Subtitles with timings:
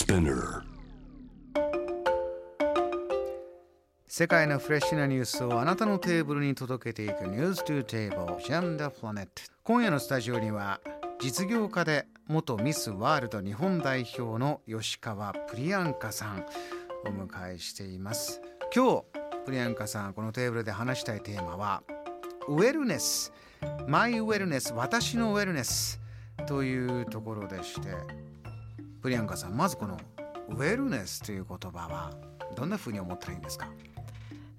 [0.00, 0.62] Spinner
[4.06, 9.28] 世界のフレッシュなニュースをあなたのテーブルに届けていくニュース to table Jam the Planet
[9.62, 10.80] 今夜のスタジオには
[11.20, 16.46] 実業家で元ミスワールド日本代表の吉川プリアンカさん
[17.04, 18.40] お迎えしています。
[18.74, 19.04] 今日
[19.44, 21.82] プリアンカさんこのテーブルで話したいテーマは
[22.48, 23.34] ウェルネス
[23.86, 26.00] マイウェルネス私のウェルネス
[26.46, 27.90] というところでして
[29.02, 29.98] プリアンカさんまずこの
[30.48, 32.12] ウェルネスという言葉は
[32.56, 33.68] どんなふうに思ったらいいんですか？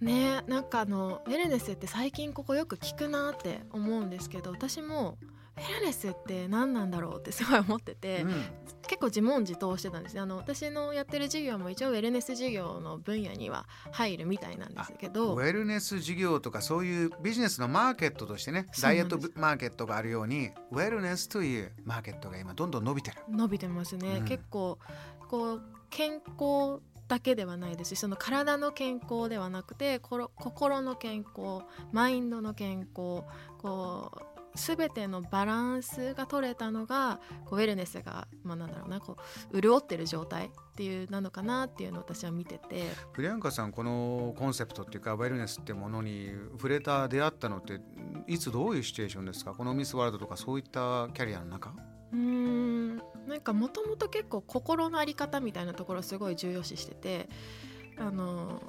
[0.00, 5.18] ねなんかあのウェルネスって最近ここよく聞くなって思うんですけど私も
[5.56, 8.42] ウェルネスって何なんだろうってすごい思ってて、うん
[8.90, 10.20] 結構自問自答してたんですね。
[10.20, 15.34] あの私のやってる授業も一応ウェルネス授業の分野には入るみたいなんですけど。
[15.34, 23.18] ウェルネス事業とかそういうビジネスのマーケットとしてねダイエットマーケットがあるようにウェルネスというマーケットが今どんどん伸びてる。
[23.28, 24.24] 伸びてますね、うん。
[24.24, 24.80] 結構
[25.28, 27.94] こう健康だけではないです。
[27.94, 33.22] しその体の健康ではなくて心の健康マインドの健康
[33.58, 39.16] こう全てのバランスが取れたのがこうウェルネスが、まあ、なんだろうなこ
[39.52, 42.84] う潤ってる状態っていうなのかなっていうのを私は見てて。
[43.12, 47.80] プリアンカさんこのコンセプトっていうかウェルネスってものに触れた出会ったのって
[48.26, 49.54] いつどういうシチュエーションですか？
[49.54, 51.72] このミスワールドとかそういったキャリアの中？
[52.12, 52.96] うん
[53.28, 57.28] なんかもともと結構心の在り方みたいなところをすごい重要視してて
[57.96, 58.60] あの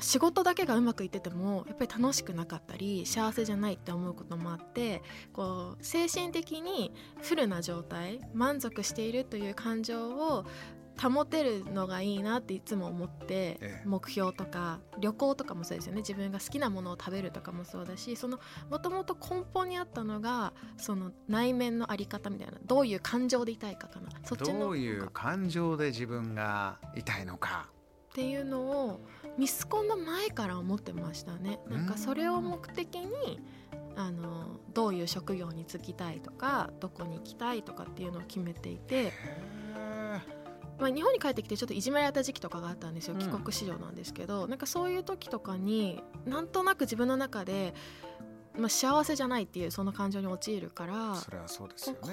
[0.00, 10.44] 仕事だけがうまくいっててもやっぱり楽しくなかったり幸せじゃないって思うこともあってこう精神的にフルな状態満足しているという感情を
[11.00, 13.82] 保てるのがいいなっていつも思ってええ。
[13.86, 16.00] 目標とか旅行とかもそうですよね。
[16.00, 24.08] 自分が好きなものを食べるとかもそうだしそのもともと根本にあったのがその内面のあり方みたいなどういう感情でいたいかかな。
[24.24, 27.68] そっちのどういう感情で自分がいたいのか。
[28.10, 29.00] っていうのを
[29.38, 31.60] ミスコンの前から思ってましたね。
[31.70, 33.40] なんかそれを目的に
[33.96, 39.12] あのどういう職業に就きたいとかどこに行きたいとかっていうのを決めていて、へ
[40.78, 43.14] まあ、日本に帰ってきてちょっといじめられた時期とかがあったんですよ。
[43.14, 43.20] うん。
[43.20, 47.74] 帰国子女なんですけど、なんかそういう時とかになんとなく自分の中で、
[48.56, 51.14] まあ、幸せじゃないっていうその感情に陥るから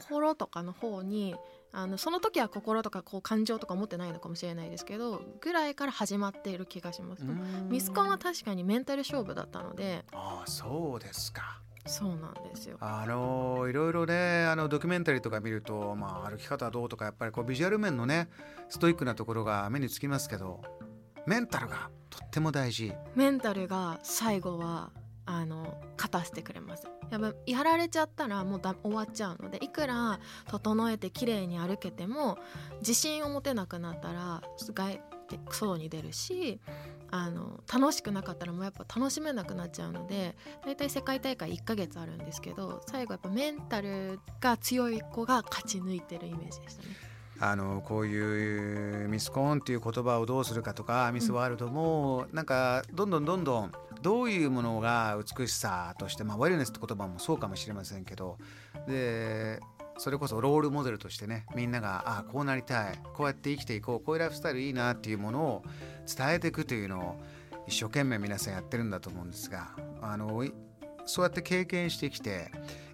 [0.00, 1.34] 心とかの方に
[1.76, 7.24] あのその時は心とかこう感情とか持ってないのかもしれないですけどぐらいから始まっている気がします。
[7.68, 12.78] ミスコンは確かにメンタル勝負だったのでああそうですかそうなんですよ。
[12.80, 18.30] あのいろいろねあのドキュメンタリーとか見ると、まあ、歩き方はどうとかやっぱりこうビジュアル面のね
[18.70, 20.62] ストイックなところが目につきますけど
[21.26, 24.92] メンタルがとっても大事メンタルが最後は
[25.26, 32.38] あの勝たせてくれますやっぱやられちゃったらもうだ終わっちゃうのでいくら整えて綺麗に歩けても
[32.78, 34.42] 自信を持てなくなったら
[34.72, 35.00] 外
[35.50, 36.60] 外に出るし
[37.10, 46.88] あの楽しくなかったらもうやっぱ楽しめなくなっちゃうので大体世界大会1ヶ月あるんですけど最後やっぱメンタルが強い子が勝ち抜いてるイメージでしたね。
[47.38, 58.38] あのこういうミスコーンっていう言葉をどうするかとかミスワールドもなんかどんどんどんどんどういうものが美しさとして、まあ、ウェルネスって言葉もそうかもしれませんけど
[58.86, 59.60] で
[59.98, 65.62] それこそロールモデルとしてねみんながああこうなりたいこうやって生きていこうこういうライフスタイルいいなっていうものを
[66.06, 67.16] 伝えていくというのを
[67.66, 69.70] 一生懸命皆さんやってるんだと思うんですが
[70.02, 70.44] あの
[71.06, 72.50] そうやって経験してきて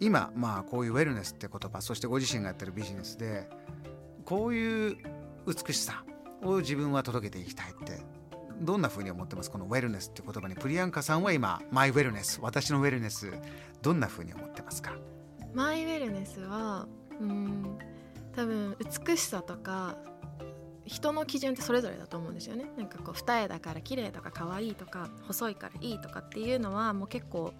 [0.00, 3.48] 今まあこういうウェルネスって言葉そしてご自身がやってるビジネスで
[4.24, 4.96] こういう
[5.46, 6.04] 美しさ
[6.42, 8.00] を自分は届けていきたいって
[8.60, 9.50] どんな風に思ってます？
[9.50, 13.32] このウェルネスって言葉にプリアンカさんは今マイウェルネス私のウェルネス
[13.82, 14.92] どんな風に思ってますか？
[15.54, 16.86] マイウェルネスは
[17.20, 17.78] うん
[18.34, 19.96] 多分美しさとか
[20.84, 22.70] 人の基準ってそれぞれだと思うんですよね。
[22.76, 27.52] なんかこう二重だから綺麗とか可愛いとか細いからいいとかっていうのはもう結構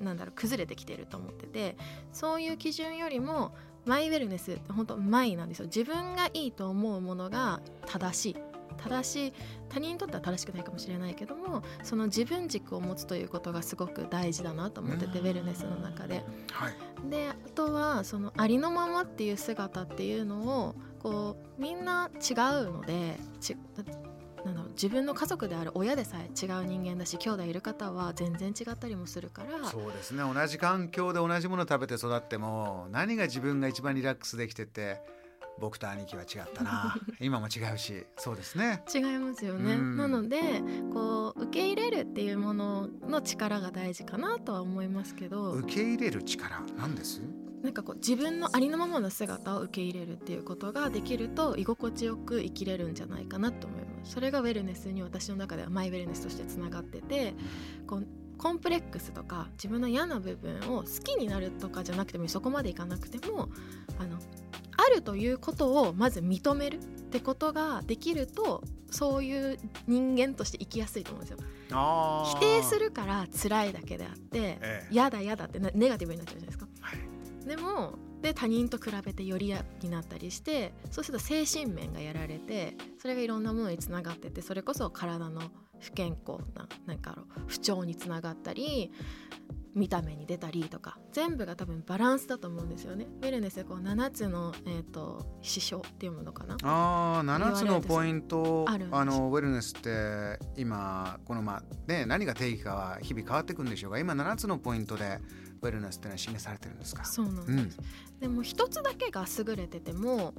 [0.00, 1.76] なんだろう崩れてきてると思ってて
[2.12, 3.54] そういう基準よりも
[3.84, 5.64] マイウェルネスって本当マイなんですよ。
[5.66, 8.36] 自分がいいと思うものが正しい。
[8.78, 9.32] 正しい
[9.68, 16.24] 他人にとっては正しくないかもしれないけどもその自分軸を持つということがすごく大事だなと思っててウェルネスの中で。
[16.52, 16.74] はい。
[17.10, 22.36] であとはそのありのままっていう姿っていうのをこうみんな違う
[22.72, 23.56] のでち
[24.44, 30.22] なんだろう自分の家族である親でさえ違う人間だし兄弟いる方は全然違ったりもするからそうですね。
[30.22, 35.00] 同じ環境で同じもの食べて育っても何が自分が一番リラックスできてて
[35.60, 36.96] 僕と兄貴は違ったな。
[37.20, 38.82] 今も違うしそうですね。
[38.94, 39.74] 違いますよね。
[39.74, 39.96] うん。
[39.96, 40.62] なので
[40.92, 45.52] こう受け入れるっていうものの力が大事かなとは思いますけど。
[45.52, 47.20] 受け入れる力なんです？
[47.62, 54.12] なんかこう自分のありのままの姿を受け入れるっていうことができると居心地よく生きれるんじゃないかなと思います。
[54.12, 57.34] それがウェルネスに私の中ではマイウェルネスとしてつながってて
[57.86, 58.06] こう
[58.38, 63.48] コンプレックスとか自分の嫌な部分を好きになるとかじゃなくてもそこまでいかなくても
[63.98, 64.20] あのあ
[64.88, 66.80] るということをまず認めるっ
[67.10, 71.38] てことができるとそういう人間として生きやすいと思うんですよ。
[71.70, 74.58] 否定するから辛いだけであって
[74.90, 76.66] 嫌、ええ、だ嫌だってネガティブになっちゃうじゃないですか。
[76.80, 85.40] はい、でもで他人と比べてより嫌になったりしてそうすると精神面がやられてそれがいろんなものにつながっててそれこそ体の
[85.80, 88.90] 不健康ななんか不調につながったり
[89.74, 93.06] 見た目に出たりとか全部が多分バランスだと思うんですよね。
[93.22, 96.56] ウェルネスでこう7つの、えーと、指標っていうものかな。
[96.62, 105.20] ああ7つのポイントあのウェルネスって今このまあね何が定義かは日々変わっていくんでしょうが今7つのポイントで
[105.60, 107.04] ウェルネスっていうのは示されてるんですか？
[107.04, 110.34] そうなんです、うん、でも一つだけが優れてても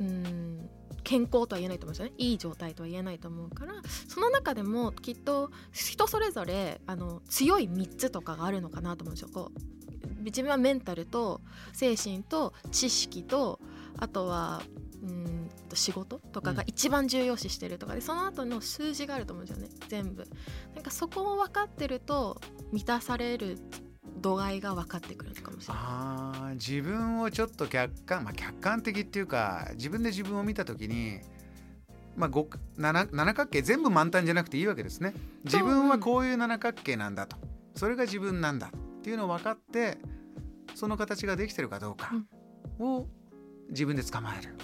[0.00, 0.68] うん
[1.04, 2.12] 健康とは言えないと思うんですよね。
[2.18, 3.74] いい状態とは言えないと思うから
[4.08, 9.28] その中でもきっと人それぞれあの強い3つとかがあるのかなと思うんですよ。
[9.32, 11.40] こう自分はメンタルと
[11.72, 13.60] 精神と知識と
[13.98, 14.62] あとは
[15.02, 19.68] うん仕事とかが一番重要視してるとかで、その後の数字があると思うんですよね。
[19.88, 20.26] 全部。
[20.74, 22.40] なんかそこを分かってると
[22.72, 23.58] 満たされる
[24.24, 25.82] 度合いが分かってくるかもしれない。
[25.84, 31.20] あ自分をちょっと客観、まあ、客観的っていうか自分で自分を見た時に
[32.16, 32.30] まあ、
[32.76, 35.14] 七七角形全部満タンじゃなくていいわけですね。
[35.42, 37.36] 自分はこういう七角形なんだと。
[37.74, 39.98] それが自分なんだっていうのを分かって
[40.76, 42.12] その形ができてるかどうか
[42.78, 43.06] を
[43.70, 44.54] 自分で捕まえる、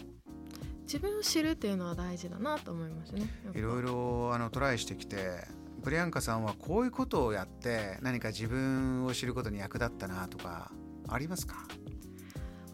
[0.83, 3.23] 自分を知るっていうのは大事だなと思いますね。
[3.53, 5.45] いろいろあのトライしてきて
[5.83, 10.71] プリアンカさんはこういうことをやって何か自分を知ることに役立ったなとか
[11.09, 11.57] ありますか？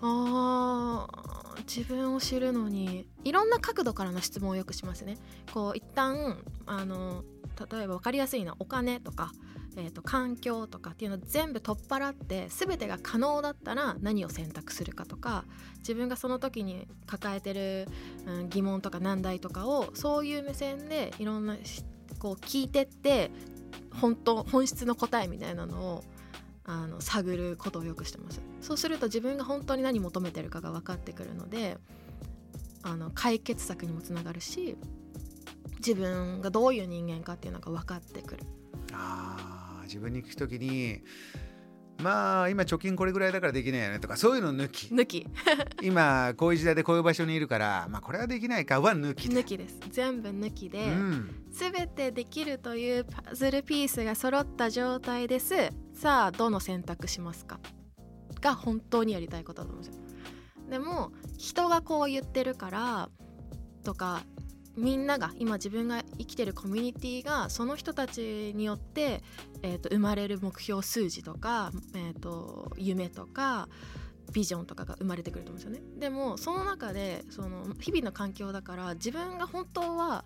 [0.02, 1.06] あ
[1.66, 5.16] 自分を知るのにいろんな角度からの質問をよくしますね。
[5.52, 7.24] こう一旦あの
[7.70, 9.32] 例えば分かりやすいのはお金とか、
[9.78, 15.46] えーと、環境とかっていうのを全部取っ払って全てが可能だったら何を選択するかとか
[15.78, 17.88] 自分がその時に抱えてる、
[18.26, 21.56] うん、疑問とか難題とかをそういう目線でいろんな
[22.18, 23.30] こう聞いてって
[23.92, 26.04] 本当本質の答えみたいなのを
[26.64, 28.40] あの探ることをよくしてます。
[28.60, 31.78] そうすると自分が本当に何求めてるかが分かってくるので
[32.82, 34.76] あの解決策にもつながるし
[35.78, 38.42] 自分がどういう人間かっていうのが分かってくる。
[38.92, 41.02] あ自分に聞くときに
[42.02, 44.86] まあ今貯金これぐらいだからできないよねとかそういうの抜き。
[44.88, 45.26] 抜き。
[45.82, 49.78] 今こういう時代でこういう場所にいるからまあこれはできないかは抜き抜きです。
[49.90, 55.54] 全部抜きで、うん、全てできるというパズルピースが揃った状態です。
[55.94, 57.58] さあどの選択しますか？
[58.40, 60.02] が本当にやりたいことだと思うんですよ。
[60.68, 63.08] でも人がこう言ってるから
[63.84, 64.22] とか
[64.76, 69.22] みんなが今自分が生きてるコミュニティがその人たちによって、
[69.62, 73.68] えーと、生まれる目標数字とか、えーと、夢とか
[74.32, 75.98] ビジョンとかが生まれてくると思うんですよね。
[75.98, 80.24] でもその中でその日々の環境だから自分が本当は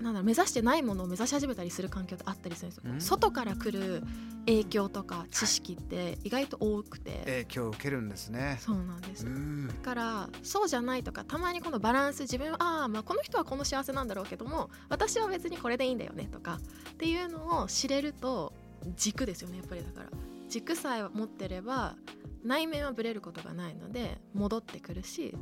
[0.00, 2.94] なんだ目指してないものを目指し始めたりする環境ってあったりするんですよ。
[2.98, 4.02] 外から来る
[4.46, 8.58] 影響とか知識って意外と多くて、影響を受けるんですね。
[8.60, 9.24] そうなんです。
[9.24, 16.58] だからそうじゃないとかたまにこのバランス自分はああまあこの人はこの幸せなんだろうけども私は別にこれでいいんだよねとか
[16.90, 18.52] っていうのを知れると
[18.96, 20.10] 軸ですよねやっぱりだから
[20.48, 21.96] 軸さえ持ってれば
[22.44, 25.34] 内面はぶれることがないので戻ってくるし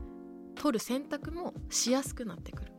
[0.55, 2.73] 取る選択もしやすくなってくる。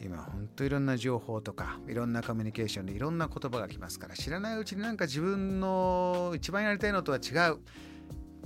[0.00, 7.58] 今本当いろんな情報とかいろんなコミュニケーションでいろんな言葉が来ますから知らないうちになんか自分の一番やりたいのとは違う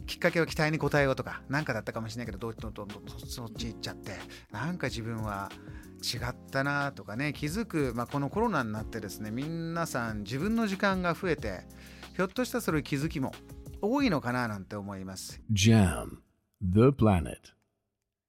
[0.06, 4.12] きっかけは期待に応えようとか何かだったかもしれないけどどんどんどんどんそっち行っちゃって
[4.52, 5.50] なんか自分は
[6.02, 11.60] 違ったなとかね気づく、まあ、このコロナになってですね皆さん自分の時間が増えて
[12.16, 13.32] ひょっとしたらそれ気づきも
[13.82, 15.40] 多いのかななんて思います。
[15.52, 16.18] JAM
[16.62, 17.59] The Planet